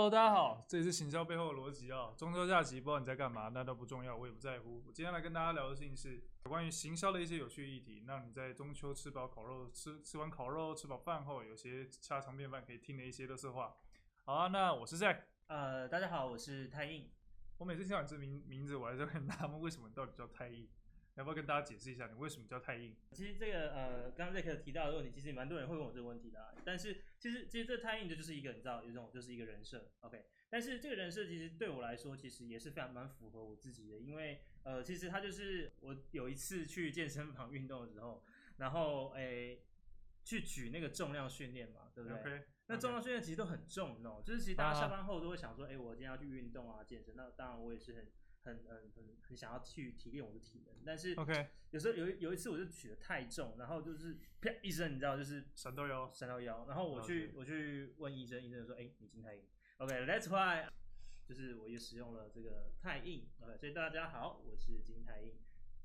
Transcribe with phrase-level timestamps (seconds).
[0.00, 2.14] Hello，大家好，这里是行销背后的逻辑啊。
[2.16, 4.82] 中秋假期不知道你在干嘛，那都不重要，我也不在乎。
[4.86, 13.76] 我今天来跟大家聊的事情是有关于行销的一些有趣议题，让你在中秋吃饱烤肉，吃吃完烤肉，吃饱饭后，有些家常便饭可以听的一些乐色话。
[14.24, 15.18] 好啊，那我是 Zack，
[15.48, 17.10] 呃，大家好，我是太硬。
[17.58, 20.66] 我每次听到你这名名字，我还是很纳闷，为什么你到底叫太硬？
[21.20, 22.96] 要不要跟大家解释一下，你为什么叫太硬？
[23.12, 26.50] 其实这个呃，刚刚 Zack 提到的问题，其实蛮多人会问我这个问题的啊。
[26.64, 30.24] 但是其实其实这太硬的就是一个你知道，有这种就是一个人设，OK。
[30.48, 38.24] 但是这个人设其实对我来说，其实也是非常蛮符合我自己的，因为呃，其实他就是我有一次去健身房运动的时候，
[38.56, 39.62] 然后诶
[40.24, 44.22] 去举那个重量训练嘛，对不对？Okay, 那重量训练其实都很重，你知道吗？
[44.24, 47.14] 就是其实大家下班后都会想说，哎、uh-huh.，我今天要去运动啊，健身。
[47.14, 48.06] 那当然我也是很
[48.42, 56.64] 很很很很想要去提炼我的体能，但是 OK，有时候有有一次我就举得太重，然后就是啪一声，你知道，就是闪到腰，闪到腰。
[56.66, 57.32] 然后我去、okay.
[57.36, 59.44] 我去问医生，医生说，哎，你筋太硬。
[59.76, 60.68] OK，That's why，
[61.26, 63.28] 就是我也使用了这个太硬。
[63.40, 65.38] OK，所以大家好，我是金太硬，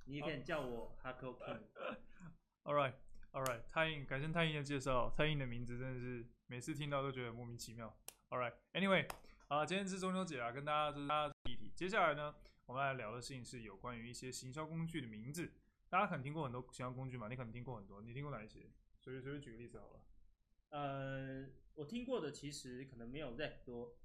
[0.06, 1.62] 你也可以叫我 Hako King。
[2.64, 5.14] All right，All right，太硬，感谢太硬的介绍。
[5.16, 7.96] 太硬的名字真的是每次听到都觉得莫名其妙。
[8.30, 9.08] All right，Anyway，
[9.50, 11.35] 啊，今天是中秋节啊，跟大家就是。
[11.76, 12.34] 接下来呢，
[12.68, 15.52] 我们来聊的事情是有关于一些行销工具的名字。
[15.90, 17.28] 大家可能听过很多行销工具嘛？
[17.28, 18.72] 你可能听过很多，你听过哪一些？
[19.02, 20.02] 随便随便举个例子好了。
[20.70, 23.98] 呃，我听过的其实可能没有 Zack 多，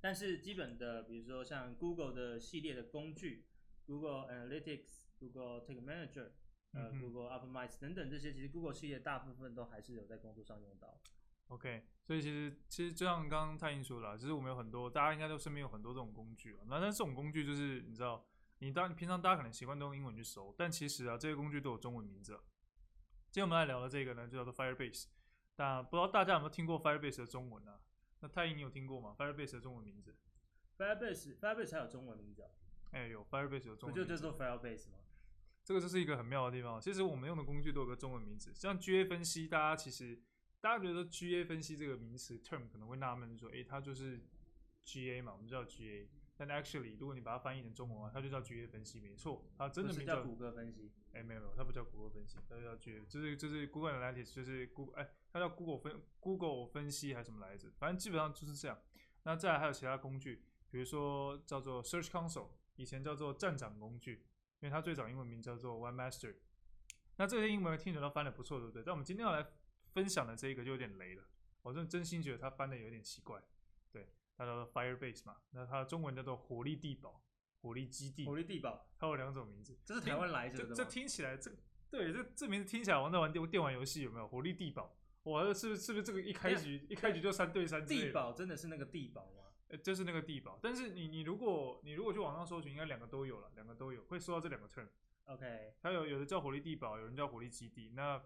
[0.00, 3.44] 但是基本的，比如说像 Google 的系列的工具
[3.84, 6.30] ，Google Analytics、Google Tag Manager、
[6.72, 10.98] 呃、嗯、Google Optimize 等等这些，其实 Google 系列大部分都还是有在工作上用到。
[11.48, 16.60] OK，所以其实其实就像刚刚太英说的，其实我们有很多，大家应该都身边有很多这种工具啊。
[16.66, 18.26] 那但这种工具就是你知道，
[18.58, 22.32] 你当平常大家可能习惯都用英文去搜，但其实啊，这些工具都有中文名字。
[23.30, 25.06] 今天我们来聊的这个呢，就叫做 Firebase。
[25.54, 27.80] 但不知道大家有没有听过 Firebase 的中文呢、啊？
[28.20, 30.16] 那太英你有听过吗？Firebase 的中文名字
[30.76, 32.50] ？Firebase Firebase 才有中文名字啊？
[32.92, 34.98] 哎、欸，有 Firebase 有中文名字，不就叫做 Firebase 吗？
[35.64, 36.80] 这个就是一个很妙的地方。
[36.80, 40.20] 其实我们用的工具都有个中文名字，像 GA 分析，大家其实
[40.66, 44.20] 大家觉得 GA 分析这个名词 term 可能会纳闷说，诶、欸，它就是
[44.84, 46.08] GA 嘛，我们知道 GA。
[46.36, 50.90] 但 actually，如果你把它翻译成中文的话，它就叫 GA 分析，没错，它真的名叫谷歌分析。
[51.12, 57.70] 哎、欸，没有没有，它不叫谷歌分析，它就叫 GA，就是就是 Google Analytics，就是 Google，哎，它叫 Google 分 Google 分析还是什么来着？
[57.78, 58.76] 反正基本上就是这样。
[59.22, 64.26] 那再来还有其他工具，比如说叫做 Search Console，以前叫做站长工具，
[64.58, 66.34] 因为它最早英文名叫做 Webmaster。
[67.18, 68.82] 那这些英文听起来都翻的不错，对不对？
[68.84, 69.46] 但我们今天要来
[69.96, 71.24] 分享的这一个就有点雷了，
[71.62, 73.42] 我真真心觉得他翻的有点奇怪，
[73.90, 74.12] 对。
[74.38, 77.24] 它叫做 Firebase 嘛，那它中文叫做火力地堡、
[77.62, 78.26] 火力基地。
[78.26, 79.78] 火力地堡，它有两种名字。
[79.82, 80.74] 这是台湾来着的吗？
[80.76, 81.50] 这听起来，这
[81.88, 84.28] 对这这名字听起来，我在玩电电玩游戏有没有？
[84.28, 87.86] 火力地堡，哇，这是不是是不是这个一开局一开局就三对三？
[87.86, 89.44] 地堡真的是那个地堡吗？
[89.68, 90.60] 呃，就是那个地堡。
[90.62, 94.86] 但是你你如果你如果去网上搜寻，应该两个都有了，两个都有会搜到这两个 term。
[95.24, 97.90] OK，它有有的叫火力地堡，有人叫火力基地。
[97.94, 98.22] 那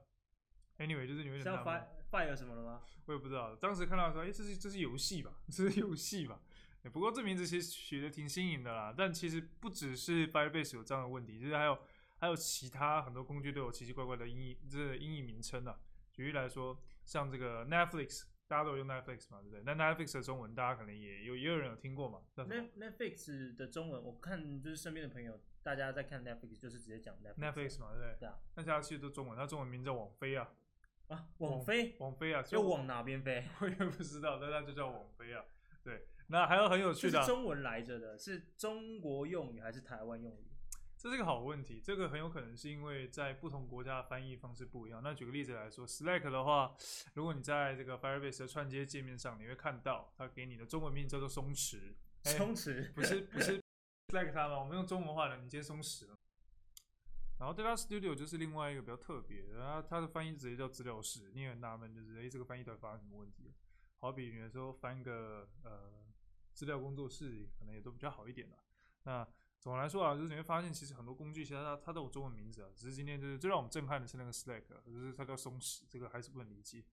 [0.81, 1.63] Anyway，就是你们像
[2.11, 2.83] Fire 什么了吗？
[3.05, 3.55] 我也不知道。
[3.55, 5.35] 当时看到说，哎、欸，这是这是游戏吧？
[5.53, 6.41] 这是游戏吧？
[6.91, 8.95] 不过这名字其实取的挺新颖的啦。
[8.97, 11.79] 但其实不只是 Firebase 有这样的问题，就是还有
[12.17, 15.79] 还有其他很多工具都有奇奇怪怪的音译，这个音译名称啊。
[16.11, 19.63] 举例来说，像这个 Netflix，大家都有用 Netflix 嘛，对不对？
[19.65, 28.17] 那 Netflix 的中文大家可能也有也有人有听过嘛？Netflix 的中文，我看就是身边的朋友，大家在看 Netflix 就是直接讲 Netflix, Netflix 嘛，对不对？
[28.21, 28.39] 对啊。
[28.57, 30.49] 那其他其实都中文，它中文名叫网飞啊。
[31.11, 33.45] 啊，网飞，网飞啊，就往哪边飞？
[33.61, 35.45] 我也不知道，但那就叫网飞啊。
[35.83, 40.47] 对，那还有很有趣的、啊，是中文来着的，是中国用语还是台湾用语？
[40.97, 45.01] 这是个好问题，这个很有可能是因为在不同国家的翻译方式不一样。
[45.03, 46.77] 那举个例子来说，Slack 的话，
[47.15, 51.95] 如果你在这个 Firebase 的串接界面上，你会看到它给你的中文名叫做松弛。
[52.25, 53.59] 松弛不是不是
[54.13, 54.61] Slack 它吗？
[54.61, 56.17] 我们用中文话的，你接松弛了。
[57.41, 63.55] 然后 Data Studio 就是另外一个比较特别的，它它的翻译直接叫资料室，你也很纳闷，就是哎，这个翻译到底发生什么问题？
[63.97, 66.05] 好比有时候翻个呃
[66.53, 68.57] 资料工作室，可能也都比较好一点了。
[69.05, 69.27] 那
[69.59, 76.85] 总的来说啊，就是你会发现，其实很多工具其实它它都有中文名字啊，只是今天就是最让我们震撼的是那个 Slack，就是它叫松弛，这个还是不能理解。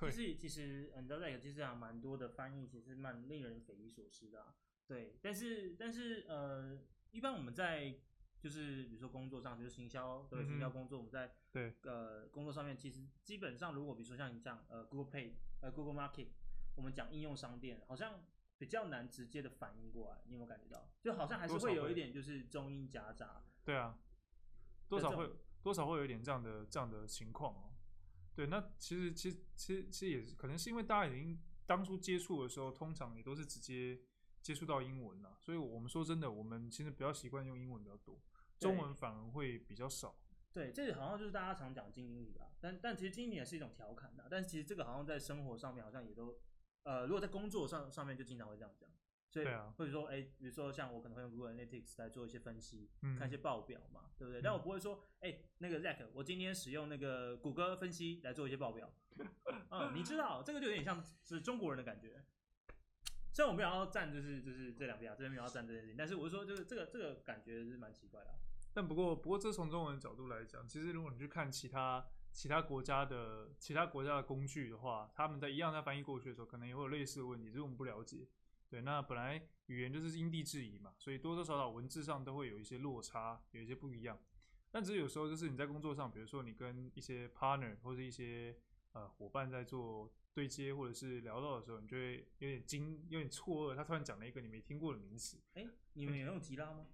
[0.00, 4.54] 对，其实其实你知道 Slack 其实还蛮多的翻译，其实蛮令人匪夷所思的。
[4.86, 6.78] 对，但是但是呃，
[7.10, 7.98] 一般我们在
[8.40, 16.28] 就是比如说工作上，就是行销对行销工作，我们在对呃工作上面，其实基本上如果比如说像你讲呃 Google Pay 呃 Google Market，
[16.76, 18.24] 我们讲应用商店，好像
[18.58, 20.88] 比较难直接的反应过来，你有没有感觉到？
[21.00, 23.42] 就好像还是会有一点就是中英夹杂。
[23.64, 23.98] 对啊，
[24.88, 25.30] 多少会
[25.62, 27.72] 多少会有一点这样的这样的情况哦。
[28.34, 33.98] 对，那其实其实其实其实也是可能是因为大家已经当初接触的时候，通常也都是直接
[34.46, 35.36] 接触到英文了。
[35.40, 38.22] 所以我们说真的，我们其实比较习惯用英文比较多，
[38.60, 40.16] 中文反而会比较少。
[40.52, 46.38] 对，这个好像就是大家常讲经营理吧，但但其实经营也是一种调侃的，但是其实这个好像在生活上面好像也都，
[46.84, 48.88] 呃，如果在工作上上面就经常会这样讲，
[49.28, 49.46] 所以
[49.76, 54.40] 或者说，哎，比如说像我可能会用 Google Analytics 来做一些分析，嗯、看一些报表嘛，对不对？
[54.40, 58.90] 嗯、但我不会说，哎，那个 Zack，我今天使用那个谷歌分析来做一些报表，
[59.72, 62.24] 嗯，你知道这个就有点像是中国人的感觉，
[63.36, 68.34] 虽然我没有要站就是就是这两边啊，这边没有要站这件事情，但是我是说就是这个这个感觉是蛮奇怪的。
[68.72, 72.02] 但不过，不过这从中文的角度来讲，其实如果你去看其他
[72.32, 78.26] 其他国家的其他国家的工具的话，他们在一样在翻译过去的时候，可能也会有类似的问题，只是我们不了解。
[78.70, 84.18] 对，那本来语言就是因地制宜嘛，所以多多少少文字上都会有一些落差，有一些不一样。
[84.70, 88.56] 但只是有时候就是你在工作上，比如说你跟一些 partner 或者一些
[88.92, 95.40] 呃伙伴在做对接或者是聊到的时候，你就会有点惊，有点错愕，他突然讲了一个你没听过的名词。
[95.54, 96.86] 哎，你们有用吉拉吗？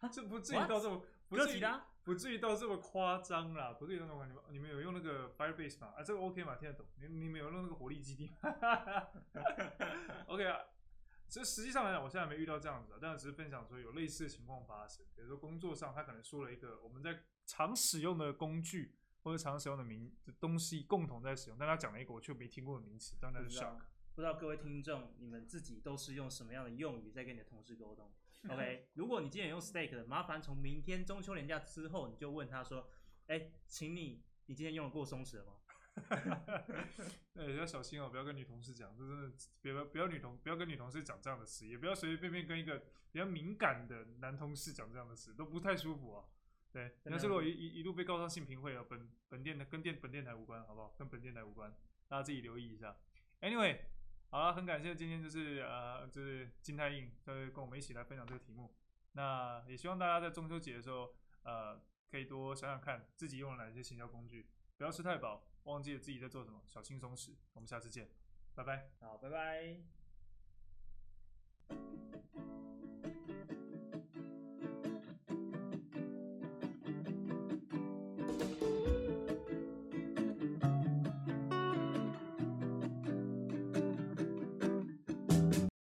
[0.12, 1.62] 这不至于到这么不至于
[2.04, 5.94] 不至于到这么夸张啦，不至于那么你们你们有用那个 Firebase 吗？
[5.96, 6.54] 啊，这个 OK 吗？
[6.56, 6.84] 听得懂？
[7.00, 8.54] 你你们有用那个火力基地吗？
[10.28, 10.60] OK 啊，
[11.28, 15.02] 其实实际上来讲，我现在没遇到这样子的，但是只是分享说有类似的情况发生。
[15.14, 23.78] 比如说工作上，他可能说了一个我们在常使用的工具或者常使用的名的东西共同在使用，但他讲了一个我却没听过的名词，当然是 shock。
[24.14, 28.12] 不知道各位听众，你们自己都是用什么样的用语在跟你的同事沟通？
[28.50, 32.88] OK，如果你今天有用 Steak 的，麻烦从明天中秋连假之后，你就问他说
[33.26, 35.52] ：“哎，请你，你今天用了过松弛了吗？”
[37.34, 42.78] 对，要小心哦，不要跟女同事讲，这真的不要不要女同不要跟女同事讲这样的事，也不要随随便便跟一个
[43.10, 46.24] 比较敏感的男同事讲这样的事，都不太舒服啊。
[46.72, 50.94] 对，你要是我一一一路被告上性平会啊，本本电的跟电本电台无关，好不好？
[50.98, 51.74] 跟本电台无关，
[52.08, 52.96] 大家自己留意一下。
[53.40, 53.78] Anyway。
[54.30, 58.74] 好了，很感谢今天就是呃，就是金泰印就是跟我们一起来分享这个题目。
[59.12, 61.80] 那也希望大家在中秋节的时候，呃，
[62.10, 67.34] 可以多想想看自己用了哪些行销工具，不要吃太饱，忘记了自己在做什么，小轻松食。
[67.54, 68.10] 我们下次见，
[68.54, 68.90] 拜拜。
[69.00, 69.97] 好，拜拜。